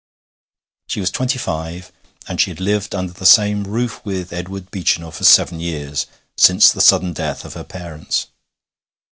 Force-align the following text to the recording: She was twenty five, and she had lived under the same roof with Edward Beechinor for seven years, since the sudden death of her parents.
She 0.87 0.99
was 0.99 1.11
twenty 1.11 1.37
five, 1.37 1.91
and 2.27 2.41
she 2.41 2.49
had 2.49 2.59
lived 2.59 2.95
under 2.95 3.13
the 3.13 3.23
same 3.23 3.63
roof 3.65 4.03
with 4.03 4.33
Edward 4.33 4.71
Beechinor 4.71 5.11
for 5.13 5.23
seven 5.23 5.59
years, 5.59 6.07
since 6.35 6.71
the 6.71 6.81
sudden 6.81 7.13
death 7.13 7.45
of 7.45 7.53
her 7.53 7.63
parents. 7.63 8.25